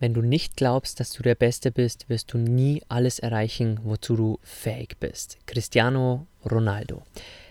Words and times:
Wenn 0.00 0.14
du 0.14 0.22
nicht 0.22 0.56
glaubst, 0.56 0.98
dass 0.98 1.12
du 1.12 1.22
der 1.22 1.34
Beste 1.34 1.70
bist, 1.70 2.08
wirst 2.08 2.32
du 2.32 2.38
nie 2.38 2.82
alles 2.88 3.18
erreichen, 3.18 3.80
wozu 3.82 4.16
du 4.16 4.38
fähig 4.42 4.96
bist. 4.98 5.36
Cristiano 5.46 6.26
Ronaldo. 6.50 7.02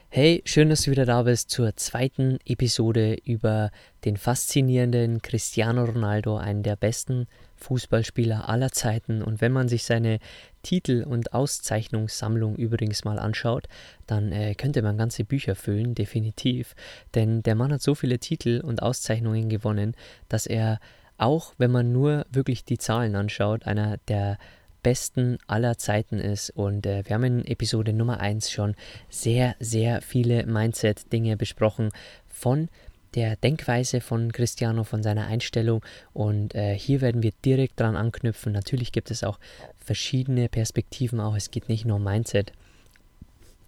Hey, 0.09 0.41
schön, 0.45 0.69
dass 0.69 0.81
du 0.81 0.89
wieder 0.89 1.05
da 1.05 1.21
bist 1.21 1.51
zur 1.51 1.75
zweiten 1.75 2.39
Episode 2.47 3.17
über 3.23 3.69
den 4.03 4.17
faszinierenden 4.17 5.21
Cristiano 5.21 5.83
Ronaldo, 5.85 6.37
einen 6.37 6.63
der 6.63 6.75
besten 6.75 7.27
Fußballspieler 7.57 8.49
aller 8.49 8.71
Zeiten. 8.71 9.21
Und 9.21 9.41
wenn 9.41 9.51
man 9.51 9.69
sich 9.69 9.83
seine 9.83 10.17
Titel- 10.63 11.05
und 11.07 11.33
Auszeichnungssammlung 11.33 12.55
übrigens 12.55 13.03
mal 13.05 13.19
anschaut, 13.19 13.67
dann 14.07 14.31
äh, 14.31 14.55
könnte 14.55 14.81
man 14.81 14.97
ganze 14.97 15.23
Bücher 15.23 15.53
füllen, 15.53 15.93
definitiv. 15.93 16.73
Denn 17.13 17.43
der 17.43 17.53
Mann 17.53 17.71
hat 17.71 17.83
so 17.83 17.93
viele 17.93 18.17
Titel 18.17 18.61
und 18.65 18.81
Auszeichnungen 18.81 19.49
gewonnen, 19.49 19.95
dass 20.29 20.47
er 20.47 20.79
auch 21.19 21.53
wenn 21.57 21.71
man 21.71 21.91
nur 21.91 22.25
wirklich 22.31 22.65
die 22.65 22.77
Zahlen 22.77 23.15
anschaut, 23.15 23.67
einer 23.67 23.97
der 24.07 24.37
besten 24.81 25.37
aller 25.47 25.77
Zeiten 25.77 26.19
ist. 26.19 26.49
Und 26.51 26.85
äh, 26.85 27.03
wir 27.05 27.15
haben 27.15 27.23
in 27.23 27.45
Episode 27.45 27.93
Nummer 27.93 28.19
1 28.19 28.49
schon 28.49 28.75
sehr, 29.09 29.55
sehr 29.59 30.01
viele 30.01 30.45
Mindset-Dinge 30.45 31.37
besprochen 31.37 31.91
von 32.27 32.69
der 33.15 33.35
Denkweise 33.35 34.01
von 34.01 34.31
Cristiano, 34.31 34.83
von 34.83 35.03
seiner 35.03 35.27
Einstellung. 35.27 35.83
Und 36.13 36.55
äh, 36.55 36.77
hier 36.77 37.01
werden 37.01 37.23
wir 37.23 37.31
direkt 37.43 37.79
dran 37.79 37.95
anknüpfen. 37.95 38.53
Natürlich 38.53 38.91
gibt 38.91 39.11
es 39.11 39.23
auch 39.23 39.39
verschiedene 39.83 40.47
Perspektiven, 40.47 41.19
auch 41.19 41.35
es 41.35 41.51
geht 41.51 41.69
nicht 41.69 41.85
nur 41.85 41.97
um 41.97 42.03
Mindset. 42.03 42.53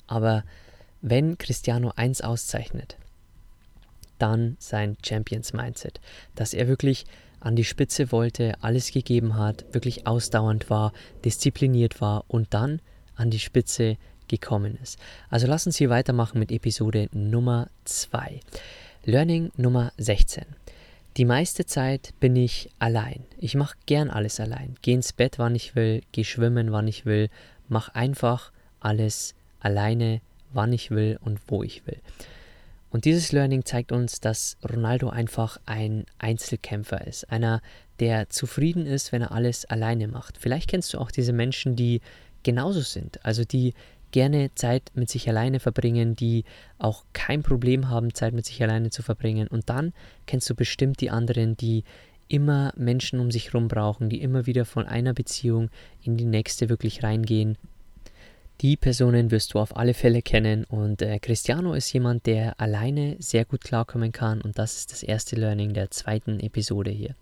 Aber 0.07 0.43
wenn 1.01 1.37
Cristiano 1.37 1.91
eins 1.95 2.21
auszeichnet, 2.21 2.97
dann 4.19 4.55
sein 4.59 4.97
Champions 5.03 5.51
Mindset, 5.53 5.99
dass 6.35 6.53
er 6.53 6.67
wirklich 6.67 7.05
an 7.41 7.55
die 7.55 7.65
Spitze 7.65 8.11
wollte, 8.11 8.53
alles 8.61 8.91
gegeben 8.91 9.35
hat, 9.35 9.65
wirklich 9.73 10.07
ausdauernd 10.07 10.69
war, 10.69 10.93
diszipliniert 11.25 11.99
war 11.99 12.23
und 12.27 12.53
dann 12.53 12.79
an 13.15 13.29
die 13.29 13.39
Spitze 13.39 13.97
gekommen 14.27 14.77
ist. 14.81 14.97
Also 15.29 15.47
lass 15.47 15.65
uns 15.65 15.77
hier 15.77 15.89
weitermachen 15.89 16.39
mit 16.39 16.51
Episode 16.51 17.09
Nummer 17.11 17.67
2. 17.85 18.39
Learning 19.03 19.51
Nummer 19.57 19.91
16. 19.97 20.45
Die 21.17 21.25
meiste 21.25 21.65
Zeit 21.65 22.13
bin 22.21 22.37
ich 22.37 22.69
allein. 22.79 23.25
Ich 23.37 23.55
mache 23.55 23.75
gern 23.85 24.09
alles 24.09 24.39
allein. 24.39 24.75
Geh 24.81 24.93
ins 24.93 25.11
Bett, 25.11 25.39
wann 25.39 25.55
ich 25.55 25.75
will, 25.75 26.03
geh 26.13 26.23
schwimmen, 26.23 26.71
wann 26.71 26.87
ich 26.87 27.05
will, 27.05 27.29
mach 27.67 27.89
einfach 27.89 28.51
alles 28.79 29.35
alleine, 29.59 30.21
wann 30.53 30.71
ich 30.71 30.89
will 30.91 31.19
und 31.21 31.39
wo 31.47 31.63
ich 31.63 31.85
will. 31.85 31.97
Und 32.91 33.05
dieses 33.05 33.31
Learning 33.31 33.65
zeigt 33.65 33.91
uns, 33.91 34.19
dass 34.19 34.57
Ronaldo 34.69 35.09
einfach 35.09 35.59
ein 35.65 36.05
Einzelkämpfer 36.19 37.07
ist. 37.07 37.31
Einer, 37.31 37.61
der 37.99 38.29
zufrieden 38.29 38.85
ist, 38.85 39.11
wenn 39.11 39.21
er 39.21 39.31
alles 39.31 39.65
alleine 39.65 40.07
macht. 40.07 40.37
Vielleicht 40.37 40.69
kennst 40.69 40.93
du 40.93 40.99
auch 40.99 41.09
diese 41.09 41.33
Menschen, 41.33 41.75
die 41.75 42.01
genauso 42.43 42.81
sind. 42.81 43.23
Also 43.25 43.45
die 43.45 43.73
gerne 44.11 44.53
Zeit 44.55 44.91
mit 44.93 45.09
sich 45.09 45.29
alleine 45.29 45.61
verbringen, 45.61 46.17
die 46.17 46.43
auch 46.77 47.05
kein 47.13 47.43
Problem 47.43 47.89
haben, 47.89 48.13
Zeit 48.13 48.33
mit 48.33 48.45
sich 48.45 48.61
alleine 48.61 48.89
zu 48.89 49.03
verbringen. 49.03 49.47
Und 49.47 49.69
dann 49.69 49.93
kennst 50.25 50.49
du 50.49 50.55
bestimmt 50.55 50.99
die 50.99 51.09
anderen, 51.09 51.55
die 51.55 51.85
immer 52.27 52.73
Menschen 52.75 53.19
um 53.19 53.31
sich 53.31 53.47
herum 53.47 53.69
brauchen, 53.69 54.09
die 54.09 54.21
immer 54.21 54.45
wieder 54.45 54.65
von 54.65 54.85
einer 54.85 55.13
Beziehung 55.13 55.69
in 56.03 56.17
die 56.17 56.25
nächste 56.25 56.67
wirklich 56.67 57.03
reingehen 57.03 57.57
die 58.61 58.77
Personen 58.77 59.31
wirst 59.31 59.53
du 59.53 59.59
auf 59.59 59.75
alle 59.75 59.95
Fälle 59.95 60.21
kennen 60.21 60.65
und 60.65 61.01
äh, 61.01 61.19
Cristiano 61.19 61.73
ist 61.73 61.91
jemand, 61.93 62.27
der 62.27 62.59
alleine 62.59 63.15
sehr 63.19 63.43
gut 63.43 63.63
klarkommen 63.63 64.11
kann 64.11 64.41
und 64.41 64.59
das 64.59 64.77
ist 64.77 64.91
das 64.91 65.01
erste 65.01 65.35
Learning 65.35 65.73
der 65.73 65.89
zweiten 65.89 66.39
Episode 66.39 66.91
hier. 66.91 67.15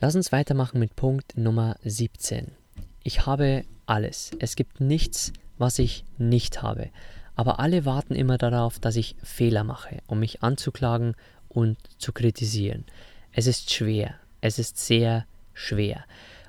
Lass 0.00 0.16
uns 0.16 0.32
weitermachen 0.32 0.78
mit 0.78 0.96
Punkt 0.96 1.36
Nummer 1.38 1.76
17. 1.84 2.50
Ich 3.02 3.24
habe 3.24 3.64
alles. 3.86 4.32
Es 4.38 4.54
gibt 4.54 4.80
nichts, 4.80 5.32
was 5.56 5.78
ich 5.78 6.04
nicht 6.18 6.62
habe. 6.62 6.90
Aber 7.36 7.58
alle 7.58 7.84
warten 7.86 8.14
immer 8.14 8.36
darauf, 8.36 8.78
dass 8.78 8.96
ich 8.96 9.16
Fehler 9.22 9.64
mache, 9.64 9.98
um 10.06 10.20
mich 10.20 10.42
anzuklagen 10.42 11.14
und 11.48 11.78
zu 11.98 12.12
kritisieren. 12.12 12.84
Es 13.32 13.46
ist 13.46 13.72
schwer. 13.72 14.14
Es 14.40 14.58
ist 14.58 14.78
sehr 14.78 15.26
schwer. 15.54 16.04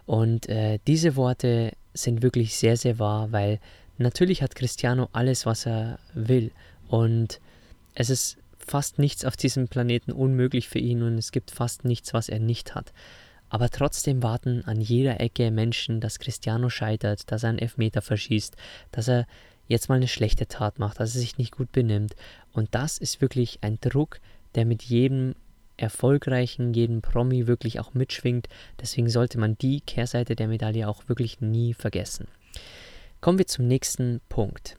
Und 0.06 0.50
äh, 0.50 0.80
diese 0.86 1.16
Worte 1.16 1.72
sind 1.94 2.22
wirklich 2.22 2.56
sehr, 2.56 2.78
sehr 2.78 3.00
wahr, 3.00 3.32
weil 3.32 3.60
Natürlich 3.98 4.42
hat 4.42 4.56
Cristiano 4.56 5.10
alles, 5.14 5.46
was 5.46 5.66
er 5.66 6.00
will. 6.14 6.52
Und 6.88 7.40
es 7.94 8.10
ist 8.10 8.38
fast 8.58 9.00
nichts 9.00 9.26
auf 9.26 9.38
diesem 9.38 9.68
Planeten 9.68 10.12
unmöglich 10.12 10.68
für 10.68 10.80
ihn 10.80 11.04
und 11.04 11.18
es 11.18 11.32
gibt 11.32 11.52
fast 11.52 11.86
nichts, 11.86 12.14
was 12.14 12.30
er 12.30 12.40
nicht 12.40 12.76
hat. 12.76 12.94
Aber 13.50 13.70
trotzdem 13.70 14.24
warten 14.24 14.64
an 14.66 14.82
jeder 14.82 15.20
Ecke 15.20 15.52
Menschen, 15.52 16.02
dass 16.02 16.20
Cristiano 16.20 16.70
scheitert, 16.70 17.32
dass 17.32 17.44
er 17.44 17.50
einen 17.50 17.60
Elfmeter 17.60 18.02
verschießt, 18.02 18.56
dass 18.92 19.08
er 19.08 19.28
jetzt 19.68 19.88
mal 19.88 19.96
eine 19.96 20.08
schlechte 20.08 20.48
Tat 20.48 20.80
macht, 20.80 21.00
dass 21.00 21.16
er 21.16 21.22
sich 21.22 21.38
nicht 21.38 21.56
gut 21.56 21.72
benimmt. 21.72 22.16
Und 22.52 22.74
das 22.74 22.98
ist 22.98 23.22
wirklich 23.22 23.60
ein 23.62 23.80
Druck, 23.80 24.20
der 24.56 24.66
mit 24.66 24.84
jedem 24.84 25.36
erfolgreichen, 25.78 26.74
jedem 26.74 27.02
Promi 27.02 27.48
wirklich 27.48 27.80
auch 27.80 27.94
mitschwingt. 27.94 28.48
Deswegen 28.82 29.10
sollte 29.10 29.38
man 29.38 29.58
die 29.58 29.82
Kehrseite 29.82 30.36
der 30.36 30.48
Medaille 30.48 30.88
auch 30.88 31.08
wirklich 31.08 31.42
nie 31.42 31.74
vergessen. 31.74 32.28
Kommen 33.26 33.40
wir 33.40 33.48
zum 33.48 33.66
nächsten 33.66 34.22
Punkt. 34.30 34.78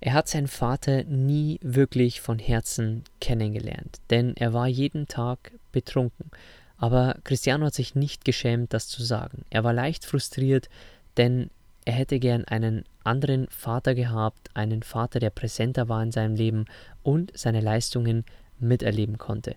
Er 0.00 0.14
hat 0.14 0.28
seinen 0.28 0.48
Vater 0.48 1.04
nie 1.04 1.58
wirklich 1.60 2.22
von 2.22 2.38
Herzen 2.38 3.04
kennengelernt, 3.20 3.98
denn 4.08 4.34
er 4.34 4.54
war 4.54 4.66
jeden 4.66 5.08
Tag 5.08 5.52
betrunken. 5.70 6.30
Aber 6.78 7.18
Cristiano 7.22 7.66
hat 7.66 7.74
sich 7.74 7.94
nicht 7.94 8.24
geschämt, 8.24 8.72
das 8.72 8.88
zu 8.88 9.02
sagen. 9.02 9.44
Er 9.50 9.62
war 9.62 9.74
leicht 9.74 10.06
frustriert, 10.06 10.70
denn 11.18 11.50
er 11.84 11.92
hätte 11.92 12.18
gern 12.18 12.46
einen 12.46 12.86
anderen 13.04 13.46
Vater 13.50 13.94
gehabt, 13.94 14.48
einen 14.54 14.82
Vater, 14.82 15.20
der 15.20 15.28
präsenter 15.28 15.90
war 15.90 16.02
in 16.02 16.12
seinem 16.12 16.36
Leben 16.36 16.64
und 17.02 17.30
seine 17.38 17.60
Leistungen 17.60 18.24
miterleben 18.58 19.18
konnte. 19.18 19.54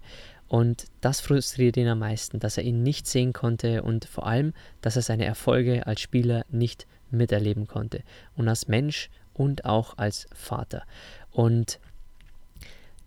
Und 0.47 0.85
das 1.01 1.21
frustriert 1.21 1.77
ihn 1.77 1.87
am 1.87 1.99
meisten, 1.99 2.39
dass 2.39 2.57
er 2.57 2.63
ihn 2.63 2.83
nicht 2.83 3.07
sehen 3.07 3.33
konnte 3.33 3.81
und 3.83 4.05
vor 4.05 4.27
allem, 4.27 4.53
dass 4.81 4.95
er 4.95 5.01
seine 5.01 5.25
Erfolge 5.25 5.87
als 5.87 6.01
Spieler 6.01 6.45
nicht 6.49 6.85
miterleben 7.09 7.67
konnte. 7.67 8.03
Und 8.35 8.47
als 8.47 8.67
Mensch 8.67 9.09
und 9.33 9.65
auch 9.65 9.97
als 9.97 10.27
Vater. 10.33 10.83
Und 11.31 11.79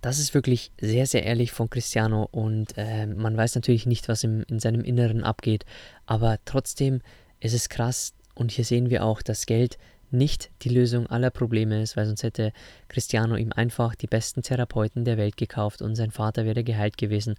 das 0.00 0.18
ist 0.18 0.34
wirklich 0.34 0.72
sehr, 0.80 1.06
sehr 1.06 1.24
ehrlich 1.24 1.52
von 1.52 1.70
Cristiano 1.70 2.28
und 2.30 2.74
äh, 2.76 3.06
man 3.06 3.36
weiß 3.36 3.54
natürlich 3.54 3.86
nicht, 3.86 4.08
was 4.08 4.22
im, 4.24 4.44
in 4.48 4.60
seinem 4.60 4.82
Inneren 4.82 5.24
abgeht, 5.24 5.64
aber 6.04 6.38
trotzdem 6.44 7.00
ist 7.40 7.54
es 7.54 7.68
krass 7.68 8.14
und 8.34 8.52
hier 8.52 8.64
sehen 8.64 8.90
wir 8.90 9.04
auch, 9.04 9.22
dass 9.22 9.46
Geld 9.46 9.78
nicht 10.10 10.50
die 10.62 10.68
Lösung 10.68 11.06
aller 11.06 11.30
Probleme 11.30 11.82
ist, 11.82 11.96
weil 11.96 12.06
sonst 12.06 12.22
hätte 12.22 12.52
Cristiano 12.88 13.36
ihm 13.36 13.52
einfach 13.52 13.94
die 13.94 14.06
besten 14.06 14.42
Therapeuten 14.42 15.04
der 15.04 15.16
Welt 15.16 15.36
gekauft 15.36 15.82
und 15.82 15.96
sein 15.96 16.10
Vater 16.10 16.44
wäre 16.44 16.64
geheilt 16.64 16.96
gewesen. 16.96 17.34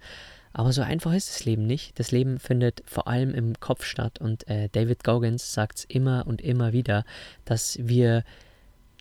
Aber 0.52 0.72
so 0.72 0.82
einfach 0.82 1.12
ist 1.12 1.28
das 1.28 1.44
Leben 1.44 1.66
nicht. 1.66 1.98
Das 1.98 2.10
Leben 2.10 2.38
findet 2.38 2.82
vor 2.86 3.06
allem 3.06 3.34
im 3.34 3.58
Kopf 3.60 3.84
statt 3.84 4.18
und 4.20 4.48
äh, 4.48 4.68
David 4.70 5.04
Goggins 5.04 5.52
sagt 5.52 5.78
es 5.78 5.84
immer 5.84 6.26
und 6.26 6.40
immer 6.40 6.72
wieder, 6.72 7.04
dass 7.44 7.78
wir 7.80 8.24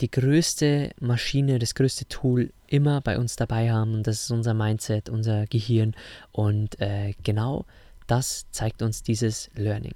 die 0.02 0.12
größte 0.12 0.92
Maschine, 1.00 1.60
das 1.60 1.74
größte 1.74 2.06
Tool 2.08 2.52
immer 2.68 3.02
bei 3.02 3.18
uns 3.18 3.36
dabei 3.36 3.72
haben 3.72 3.96
und 3.96 4.08
das 4.08 4.24
ist 4.24 4.31
unser 4.31 4.54
Mindset, 4.54 5.10
unser 5.10 5.48
Gehirn 5.48 5.96
und 6.31 6.80
äh, 6.80 7.14
genau 7.24 7.66
das 8.08 8.46
zeigt 8.52 8.81
uns 8.81 9.04
dieses 9.04 9.50
Learning. 9.56 9.94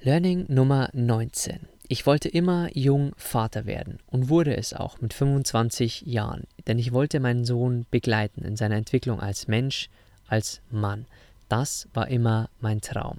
Learning 0.00 0.46
Nummer 0.48 0.88
19. 0.92 1.60
Ich 1.88 2.04
wollte 2.04 2.28
immer 2.28 2.68
jung 2.76 3.12
Vater 3.16 3.64
werden 3.64 4.00
und 4.08 4.28
wurde 4.28 4.56
es 4.56 4.74
auch 4.74 5.00
mit 5.00 5.14
25 5.14 6.02
Jahren, 6.02 6.44
denn 6.66 6.80
ich 6.80 6.92
wollte 6.92 7.20
meinen 7.20 7.44
Sohn 7.44 7.86
begleiten 7.92 8.42
in 8.42 8.56
seiner 8.56 8.74
Entwicklung 8.74 9.20
als 9.20 9.46
Mensch, 9.46 9.88
als 10.26 10.62
Mann. 10.68 11.06
Das 11.48 11.88
war 11.94 12.08
immer 12.08 12.50
mein 12.60 12.80
Traum. 12.80 13.18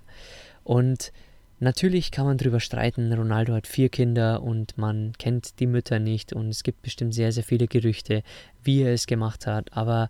Und 0.66 1.14
natürlich 1.62 2.12
kann 2.12 2.26
man 2.26 2.38
darüber 2.38 2.60
streiten, 2.60 3.14
Ronaldo 3.14 3.54
hat 3.54 3.68
vier 3.68 3.88
Kinder 3.88 4.44
und 4.44 4.78
man 4.78 5.14
kennt 5.18 5.62
die 5.62 5.68
Mütter 5.68 6.00
nicht 6.00 6.34
und 6.34 6.50
es 6.50 6.64
gibt 6.64 6.82
bestimmt 6.82 7.14
sehr, 7.14 7.32
sehr 7.32 7.46
viele 7.46 7.68
Gerüchte, 7.68 8.22
wie 8.64 8.82
er 8.82 8.94
es 8.94 9.08
gemacht 9.08 9.48
hat, 9.48 9.72
aber 9.72 10.10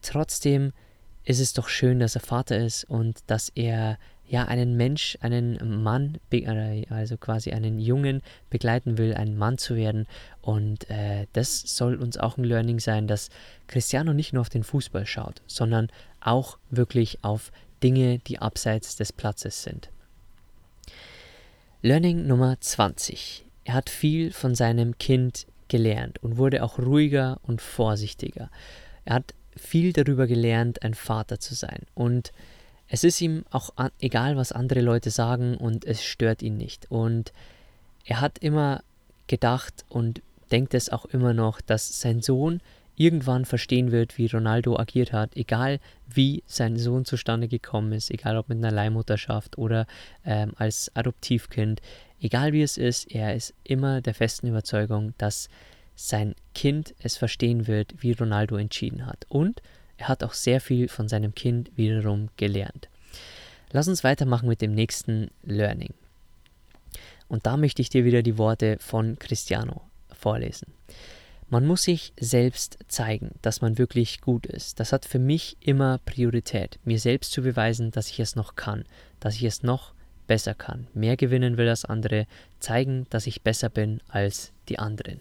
trotzdem 0.00 0.72
ist 1.24 1.40
es 1.40 1.52
doch 1.52 1.68
schön, 1.68 1.98
dass 1.98 2.14
er 2.14 2.22
Vater 2.22 2.56
ist 2.56 2.84
und 2.84 3.18
dass 3.26 3.50
er 3.54 3.98
ja 4.28 4.44
einen 4.44 4.76
Mensch, 4.76 5.18
einen 5.20 5.82
Mann, 5.82 6.18
äh, 6.30 6.84
also 6.90 7.16
quasi 7.16 7.52
einen 7.52 7.78
Jungen 7.78 8.22
begleiten 8.50 8.98
will, 8.98 9.14
ein 9.14 9.36
Mann 9.36 9.58
zu 9.58 9.74
werden. 9.74 10.06
Und 10.42 10.88
äh, 10.90 11.26
das 11.32 11.60
soll 11.60 11.96
uns 11.96 12.18
auch 12.18 12.36
ein 12.36 12.44
Learning 12.44 12.78
sein, 12.78 13.08
dass 13.08 13.30
Cristiano 13.66 14.12
nicht 14.12 14.32
nur 14.32 14.42
auf 14.42 14.50
den 14.50 14.64
Fußball 14.64 15.06
schaut, 15.06 15.42
sondern 15.46 15.88
auch 16.20 16.58
wirklich 16.70 17.18
auf 17.22 17.50
Dinge, 17.82 18.18
die 18.18 18.38
abseits 18.38 18.96
des 18.96 19.12
Platzes 19.12 19.62
sind. 19.62 19.90
Learning 21.80 22.26
Nummer 22.26 22.60
20. 22.60 23.44
Er 23.64 23.74
hat 23.74 23.88
viel 23.88 24.32
von 24.32 24.54
seinem 24.54 24.98
Kind 24.98 25.46
gelernt 25.68 26.22
und 26.22 26.36
wurde 26.36 26.62
auch 26.62 26.78
ruhiger 26.78 27.38
und 27.42 27.62
vorsichtiger. 27.62 28.50
Er 29.04 29.16
hat 29.16 29.34
viel 29.56 29.92
darüber 29.92 30.26
gelernt, 30.26 30.82
ein 30.82 30.94
Vater 30.94 31.40
zu 31.40 31.54
sein. 31.54 31.82
Und 31.94 32.32
es 32.88 33.04
ist 33.04 33.20
ihm 33.20 33.44
auch 33.50 33.70
an, 33.76 33.90
egal, 34.00 34.36
was 34.36 34.52
andere 34.52 34.80
Leute 34.80 35.10
sagen 35.10 35.56
und 35.56 35.84
es 35.84 36.02
stört 36.02 36.42
ihn 36.42 36.56
nicht. 36.56 36.90
Und 36.90 37.32
er 38.04 38.20
hat 38.20 38.38
immer 38.38 38.82
gedacht 39.26 39.84
und 39.88 40.22
denkt 40.50 40.74
es 40.74 40.88
auch 40.88 41.04
immer 41.06 41.34
noch, 41.34 41.60
dass 41.60 42.00
sein 42.00 42.22
Sohn 42.22 42.60
irgendwann 42.96 43.44
verstehen 43.44 43.92
wird, 43.92 44.18
wie 44.18 44.26
Ronaldo 44.26 44.76
agiert 44.76 45.12
hat, 45.12 45.36
egal 45.36 45.78
wie 46.08 46.42
sein 46.46 46.76
Sohn 46.76 47.04
zustande 47.04 47.46
gekommen 47.46 47.92
ist, 47.92 48.10
egal 48.10 48.36
ob 48.36 48.48
mit 48.48 48.58
einer 48.58 48.72
Leihmutterschaft 48.72 49.56
oder 49.56 49.86
ähm, 50.24 50.52
als 50.56 50.90
Adoptivkind, 50.94 51.80
egal 52.20 52.52
wie 52.52 52.62
es 52.62 52.76
ist, 52.76 53.10
er 53.12 53.36
ist 53.36 53.54
immer 53.62 54.00
der 54.00 54.14
festen 54.14 54.48
Überzeugung, 54.48 55.14
dass 55.18 55.48
sein 55.94 56.34
Kind 56.54 56.94
es 57.00 57.16
verstehen 57.16 57.66
wird, 57.68 58.02
wie 58.02 58.12
Ronaldo 58.12 58.56
entschieden 58.56 59.06
hat. 59.06 59.26
Und 59.28 59.62
er 59.98 60.08
hat 60.08 60.24
auch 60.24 60.32
sehr 60.32 60.60
viel 60.60 60.88
von 60.88 61.08
seinem 61.08 61.34
Kind 61.34 61.70
wiederum 61.76 62.30
gelernt. 62.36 62.88
Lass 63.72 63.88
uns 63.88 64.04
weitermachen 64.04 64.48
mit 64.48 64.62
dem 64.62 64.72
nächsten 64.72 65.30
Learning. 65.42 65.92
Und 67.28 67.44
da 67.44 67.58
möchte 67.58 67.82
ich 67.82 67.90
dir 67.90 68.04
wieder 68.04 68.22
die 68.22 68.38
Worte 68.38 68.78
von 68.80 69.18
Cristiano 69.18 69.82
vorlesen. 70.12 70.72
Man 71.50 71.66
muss 71.66 71.82
sich 71.82 72.12
selbst 72.18 72.78
zeigen, 72.88 73.32
dass 73.42 73.60
man 73.60 73.78
wirklich 73.78 74.20
gut 74.20 74.46
ist. 74.46 74.80
Das 74.80 74.92
hat 74.92 75.04
für 75.04 75.18
mich 75.18 75.56
immer 75.60 75.98
Priorität, 75.98 76.78
mir 76.84 76.98
selbst 76.98 77.32
zu 77.32 77.42
beweisen, 77.42 77.90
dass 77.90 78.10
ich 78.10 78.20
es 78.20 78.36
noch 78.36 78.54
kann, 78.54 78.84
dass 79.20 79.34
ich 79.34 79.44
es 79.44 79.62
noch 79.62 79.92
besser 80.26 80.54
kann, 80.54 80.86
mehr 80.92 81.16
gewinnen 81.16 81.56
will 81.56 81.68
als 81.68 81.86
andere, 81.86 82.26
zeigen, 82.60 83.06
dass 83.10 83.26
ich 83.26 83.42
besser 83.42 83.70
bin 83.70 84.00
als 84.08 84.52
die 84.68 84.78
anderen. 84.78 85.20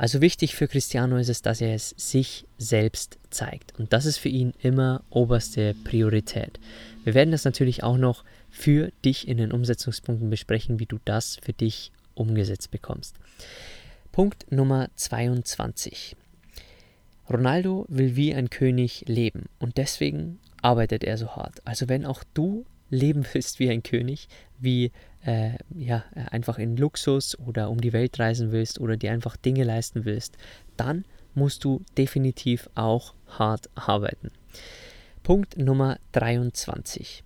Also 0.00 0.22
wichtig 0.22 0.54
für 0.54 0.66
Cristiano 0.66 1.18
ist 1.18 1.28
es, 1.28 1.42
dass 1.42 1.60
er 1.60 1.74
es 1.74 1.90
sich 1.90 2.46
selbst 2.56 3.18
zeigt. 3.28 3.78
Und 3.78 3.92
das 3.92 4.06
ist 4.06 4.16
für 4.16 4.30
ihn 4.30 4.54
immer 4.62 5.02
oberste 5.10 5.74
Priorität. 5.84 6.58
Wir 7.04 7.12
werden 7.12 7.32
das 7.32 7.44
natürlich 7.44 7.82
auch 7.82 7.98
noch 7.98 8.24
für 8.48 8.92
dich 9.04 9.28
in 9.28 9.36
den 9.36 9.52
Umsetzungspunkten 9.52 10.30
besprechen, 10.30 10.78
wie 10.78 10.86
du 10.86 10.98
das 11.04 11.36
für 11.42 11.52
dich 11.52 11.92
umgesetzt 12.14 12.70
bekommst. 12.70 13.14
Punkt 14.10 14.50
Nummer 14.50 14.88
22. 14.96 16.16
Ronaldo 17.28 17.84
will 17.90 18.16
wie 18.16 18.34
ein 18.34 18.48
König 18.48 19.04
leben 19.06 19.50
und 19.58 19.76
deswegen 19.76 20.38
arbeitet 20.62 21.04
er 21.04 21.18
so 21.18 21.36
hart. 21.36 21.60
Also 21.66 21.90
wenn 21.90 22.06
auch 22.06 22.24
du 22.32 22.64
leben 22.88 23.26
willst 23.34 23.58
wie 23.58 23.68
ein 23.68 23.82
König, 23.82 24.28
wie 24.58 24.92
äh, 25.24 25.52
ja, 25.74 26.04
einfach 26.30 26.58
in 26.58 26.76
Luxus 26.76 27.38
oder 27.38 27.70
um 27.70 27.80
die 27.80 27.92
Welt 27.92 28.18
reisen 28.18 28.52
willst 28.52 28.80
oder 28.80 28.96
dir 28.96 29.12
einfach 29.12 29.36
Dinge 29.36 29.64
leisten 29.64 30.04
willst, 30.04 30.36
dann 30.76 31.04
musst 31.34 31.64
du 31.64 31.82
definitiv 31.96 32.68
auch 32.74 33.14
hart 33.26 33.68
arbeiten. 33.74 34.30
Punkt 35.22 35.58
Nummer 35.58 35.98
23. 36.12 37.22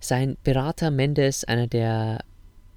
Sein 0.00 0.36
Berater 0.42 0.90
Mendes, 0.90 1.44
einer 1.44 1.66
der 1.66 2.24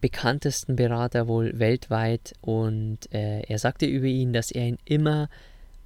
bekanntesten 0.01 0.75
Berater 0.75 1.27
wohl 1.27 1.57
weltweit, 1.59 2.33
und 2.41 3.11
äh, 3.13 3.41
er 3.41 3.59
sagte 3.59 3.85
über 3.85 4.05
ihn, 4.05 4.33
dass 4.33 4.51
er 4.51 4.67
ihn 4.67 4.77
immer 4.85 5.29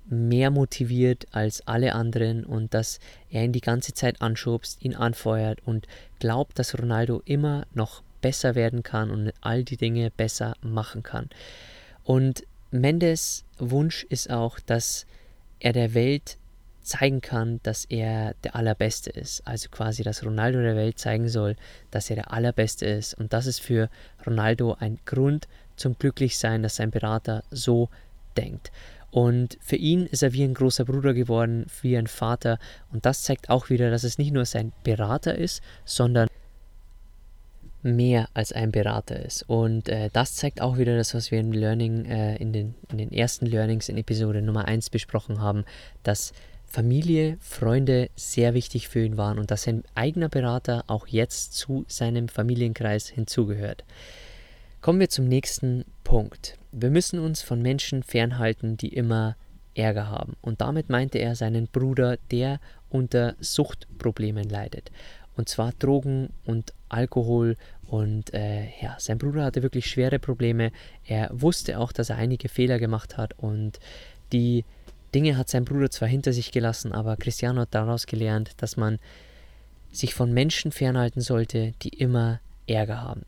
mehr 0.05 0.49
motiviert 0.49 1.27
als 1.31 1.65
alle 1.67 1.93
anderen 1.93 2.43
und 2.43 2.73
dass 2.73 2.99
er 3.29 3.43
ihn 3.43 3.53
die 3.53 3.61
ganze 3.61 3.93
Zeit 3.93 4.21
anschubst, 4.21 4.81
ihn 4.83 4.95
anfeuert 4.95 5.59
und 5.65 5.87
glaubt, 6.19 6.59
dass 6.59 6.77
Ronaldo 6.77 7.21
immer 7.25 7.65
noch 7.73 8.03
besser 8.21 8.55
werden 8.55 8.83
kann 8.83 9.09
und 9.09 9.31
all 9.41 9.63
die 9.63 9.77
Dinge 9.77 10.11
besser 10.11 10.55
machen 10.61 11.03
kann. 11.03 11.29
Und 12.03 12.43
Mendes 12.71 13.43
Wunsch 13.57 14.05
ist 14.05 14.29
auch, 14.29 14.59
dass 14.59 15.05
er 15.59 15.73
der 15.73 15.93
Welt 15.93 16.37
zeigen 16.81 17.21
kann, 17.21 17.59
dass 17.63 17.85
er 17.85 18.33
der 18.43 18.55
Allerbeste 18.55 19.09
ist. 19.09 19.45
Also 19.45 19.69
quasi, 19.69 20.03
dass 20.03 20.25
Ronaldo 20.25 20.61
der 20.61 20.75
Welt 20.75 20.97
zeigen 20.97 21.27
soll, 21.27 21.55
dass 21.91 22.09
er 22.09 22.15
der 22.15 22.31
Allerbeste 22.31 22.85
ist. 22.85 23.13
Und 23.13 23.33
das 23.33 23.45
ist 23.45 23.59
für 23.59 23.89
Ronaldo 24.25 24.75
ein 24.79 24.99
Grund 25.05 25.47
zum 25.75 25.97
Glücklichsein, 25.97 26.63
dass 26.63 26.77
sein 26.77 26.91
Berater 26.91 27.43
so 27.51 27.89
denkt. 28.37 28.71
Und 29.11 29.57
für 29.61 29.75
ihn 29.75 30.05
ist 30.05 30.23
er 30.23 30.33
wie 30.33 30.43
ein 30.43 30.53
großer 30.53 30.85
Bruder 30.85 31.13
geworden, 31.13 31.65
wie 31.81 31.97
ein 31.97 32.07
Vater. 32.07 32.59
Und 32.91 33.05
das 33.05 33.23
zeigt 33.23 33.49
auch 33.49 33.69
wieder, 33.69 33.91
dass 33.91 34.03
es 34.03 34.17
nicht 34.17 34.31
nur 34.31 34.45
sein 34.45 34.71
Berater 34.83 35.35
ist, 35.35 35.61
sondern 35.85 36.27
mehr 37.83 38.29
als 38.33 38.51
ein 38.51 38.71
Berater 38.71 39.19
ist. 39.19 39.43
Und 39.47 39.89
äh, 39.89 40.09
das 40.13 40.35
zeigt 40.35 40.61
auch 40.61 40.77
wieder 40.77 40.95
das, 40.95 41.13
was 41.13 41.31
wir 41.31 41.39
im 41.39 41.51
Learning, 41.51 42.05
äh, 42.05 42.35
in, 42.37 42.53
den, 42.53 42.75
in 42.91 42.97
den 42.97 43.11
ersten 43.11 43.45
Learnings 43.45 43.89
in 43.89 43.97
Episode 43.97 44.41
Nummer 44.41 44.65
1 44.65 44.89
besprochen 44.89 45.41
haben, 45.41 45.65
dass 46.03 46.33
Familie, 46.65 47.37
Freunde 47.41 48.09
sehr 48.15 48.53
wichtig 48.53 48.87
für 48.87 49.03
ihn 49.03 49.17
waren 49.17 49.39
und 49.39 49.51
dass 49.51 49.63
sein 49.63 49.83
eigener 49.93 50.29
Berater 50.29 50.85
auch 50.87 51.07
jetzt 51.07 51.53
zu 51.53 51.83
seinem 51.87 52.29
Familienkreis 52.29 53.09
hinzugehört. 53.09 53.83
Kommen 54.79 54.99
wir 54.99 55.09
zum 55.09 55.27
nächsten 55.27 55.83
Punkt. 56.03 56.57
Wir 56.71 56.89
müssen 56.89 57.19
uns 57.19 57.41
von 57.41 57.61
Menschen 57.61 58.03
fernhalten, 58.03 58.77
die 58.77 58.93
immer 58.93 59.35
Ärger 59.73 60.09
haben. 60.09 60.35
Und 60.41 60.61
damit 60.61 60.89
meinte 60.89 61.17
er 61.17 61.35
seinen 61.35 61.67
Bruder, 61.67 62.17
der 62.31 62.59
unter 62.89 63.35
Suchtproblemen 63.39 64.49
leidet. 64.49 64.91
Und 65.35 65.49
zwar 65.49 65.71
Drogen 65.79 66.29
und 66.45 66.73
Alkohol. 66.89 67.57
Und 67.87 68.33
äh, 68.33 68.65
ja, 68.81 68.95
sein 68.99 69.17
Bruder 69.17 69.43
hatte 69.43 69.63
wirklich 69.63 69.89
schwere 69.89 70.19
Probleme. 70.19 70.71
Er 71.05 71.29
wusste 71.31 71.79
auch, 71.79 71.91
dass 71.91 72.09
er 72.09 72.17
einige 72.17 72.49
Fehler 72.49 72.79
gemacht 72.79 73.17
hat. 73.17 73.33
Und 73.37 73.79
die 74.31 74.65
Dinge 75.13 75.37
hat 75.37 75.49
sein 75.49 75.65
Bruder 75.65 75.89
zwar 75.89 76.07
hinter 76.07 76.31
sich 76.31 76.51
gelassen, 76.51 76.93
aber 76.93 77.17
Cristiano 77.17 77.61
hat 77.61 77.75
daraus 77.75 78.05
gelernt, 78.05 78.51
dass 78.57 78.77
man 78.77 78.99
sich 79.91 80.13
von 80.13 80.33
Menschen 80.33 80.71
fernhalten 80.71 81.19
sollte, 81.19 81.73
die 81.81 81.89
immer 81.89 82.39
Ärger 82.65 83.01
haben. 83.01 83.23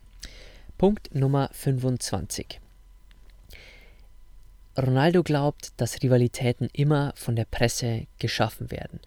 Punkt 0.78 1.14
Nummer 1.14 1.50
25. 1.52 2.60
Ronaldo 4.76 5.22
glaubt, 5.22 5.72
dass 5.76 6.02
Rivalitäten 6.02 6.68
immer 6.72 7.12
von 7.16 7.36
der 7.36 7.44
Presse 7.44 8.06
geschaffen 8.18 8.70
werden. 8.70 9.00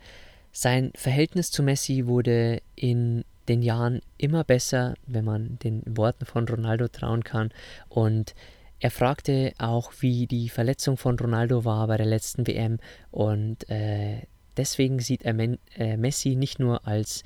Sein 0.51 0.91
Verhältnis 0.95 1.51
zu 1.51 1.61
Messi 1.61 2.07
wurde 2.07 2.61
in 2.75 3.25
den 3.47 3.61
Jahren 3.61 4.01
immer 4.17 4.43
besser, 4.43 4.95
wenn 5.05 5.25
man 5.25 5.59
den 5.59 5.83
Worten 5.85 6.25
von 6.25 6.47
Ronaldo 6.47 6.87
trauen 6.87 7.23
kann. 7.23 7.51
Und 7.89 8.33
er 8.79 8.91
fragte 8.91 9.53
auch, 9.57 9.91
wie 9.99 10.27
die 10.27 10.49
Verletzung 10.49 10.97
von 10.97 11.17
Ronaldo 11.17 11.65
war 11.65 11.87
bei 11.87 11.97
der 11.97 12.05
letzten 12.05 12.47
WM. 12.47 12.79
Und 13.11 13.69
äh, 13.69 14.21
deswegen 14.55 14.99
sieht 14.99 15.23
er 15.23 15.33
Men 15.33 15.57
äh, 15.75 15.97
Messi 15.97 16.35
nicht 16.35 16.59
nur 16.59 16.87
als 16.87 17.23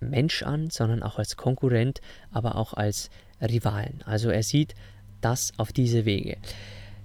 Mensch 0.00 0.42
an, 0.42 0.70
sondern 0.70 1.02
auch 1.02 1.18
als 1.18 1.36
Konkurrent, 1.36 2.00
aber 2.30 2.56
auch 2.56 2.74
als 2.74 3.10
Rivalen. 3.40 4.02
Also 4.04 4.30
er 4.30 4.42
sieht 4.42 4.74
das 5.20 5.52
auf 5.56 5.72
diese 5.72 6.04
Wege. 6.04 6.36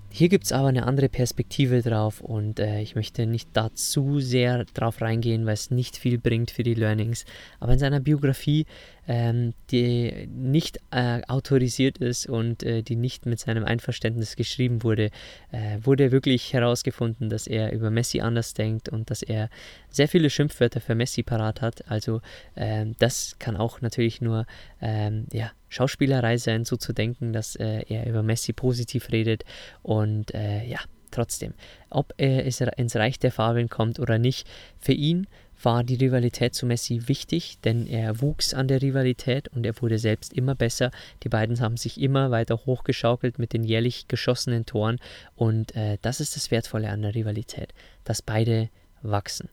Hier 0.10 0.30
gibt 0.30 0.46
es 0.46 0.52
aber 0.52 0.70
eine 0.70 0.86
andere 0.88 1.10
Perspektive 1.10 1.82
drauf 1.82 2.22
und 2.22 2.60
äh, 2.60 2.82
ich 2.82 2.96
möchte 2.96 3.28
nicht 3.28 3.50
da 3.54 3.74
zu 3.76 4.20
sehr 4.20 4.66
drauf 4.74 5.02
reingehen, 5.02 5.46
weil 5.46 5.54
es 5.54 5.70
nicht 5.70 5.98
viel 5.98 6.18
bringt 6.18 6.50
für 6.50 6.64
die 6.64 6.74
Learnings. 6.74 7.26
Aber 7.60 7.74
in 7.74 7.80
seiner 7.80 8.00
Biografie, 8.00 8.66
ähm, 9.08 9.54
die 9.70 10.28
nicht 10.34 10.80
äh, 10.92 11.22
autorisiert 11.28 11.98
ist 12.00 12.28
und 12.28 12.64
äh, 12.64 12.82
die 12.82 12.96
nicht 12.96 13.26
mit 13.26 13.40
seinem 13.40 13.66
Einverständnis 13.66 14.36
geschrieben 14.36 14.82
wurde, 14.82 15.12
äh, 15.52 15.78
wurde 15.82 16.12
wirklich 16.12 16.52
herausgefunden, 16.54 17.30
dass 17.30 17.46
er 17.46 17.72
über 17.74 17.92
Messi 17.92 18.22
anders 18.22 18.54
denkt 18.54 18.90
und 18.90 19.12
dass 19.12 19.22
er 19.22 19.50
sehr 19.90 20.08
viele 20.08 20.30
Schimpfwörter 20.30 20.82
für 20.82 20.96
Messi 20.96 21.22
parat 21.22 21.62
hat. 21.62 21.90
Also 21.92 22.22
ähm, 22.56 22.96
das 22.98 23.36
kann 23.40 23.56
auch 23.56 23.82
natürlich 23.82 24.22
nur 24.22 24.48
ähm, 24.82 25.28
ja, 25.32 25.52
Schauspielerei 25.70 26.38
sein, 26.38 26.66
so 26.66 26.78
zu 26.78 26.94
denken, 26.94 27.34
dass 27.34 27.56
äh, 27.56 27.84
er 27.88 28.08
über 28.08 28.24
Messi 28.24 28.54
positiv 28.54 29.12
redet. 29.12 29.44
Und 29.84 30.34
äh, 30.34 30.66
ja, 30.66 30.80
trotzdem, 31.12 31.54
ob 31.90 32.14
er 32.18 32.46
ins 32.78 32.96
Reich 32.96 33.20
der 33.20 33.32
Fabeln 33.32 33.70
kommt 33.70 34.00
oder 34.00 34.18
nicht, 34.18 34.48
für 34.80 34.94
ihn 34.94 35.28
war 35.62 35.84
die 35.84 35.96
Rivalität 35.96 36.54
zu 36.54 36.66
Messi 36.66 37.08
wichtig, 37.08 37.58
denn 37.64 37.88
er 37.88 38.22
wuchs 38.22 38.54
an 38.54 38.68
der 38.68 38.82
Rivalität 38.82 39.48
und 39.50 39.66
er 39.66 39.82
wurde 39.82 39.98
selbst 39.98 40.34
immer 40.34 40.56
besser. 40.56 40.92
Die 41.24 41.30
beiden 41.30 41.60
haben 41.60 41.78
sich 41.78 42.00
immer 42.00 42.32
weiter 42.32 42.66
hochgeschaukelt 42.66 43.40
mit 43.40 43.54
den 43.54 43.64
jährlich 43.64 44.08
geschossenen 44.08 44.66
Toren 44.66 45.00
und 45.36 45.76
äh, 45.76 45.98
das 46.02 46.20
ist 46.20 46.36
das 46.36 46.52
Wertvolle 46.52 46.90
an 46.90 47.02
der 47.02 47.16
Rivalität, 47.16 47.74
dass 48.04 48.22
beide 48.22 48.70
wachsen. 49.02 49.50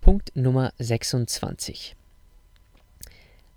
Punkt 0.00 0.34
Nummer 0.34 0.72
26. 0.78 1.96